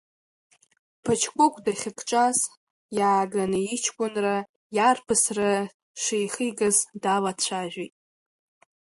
Паҷкәыкә 1.03 1.59
дахьыкҿаз 1.65 2.39
иааганы 2.97 3.59
иҷкәынра, 3.73 4.37
иарԥысра 4.77 5.49
шихигаз 6.01 6.77
далацәажәеит. 7.01 7.93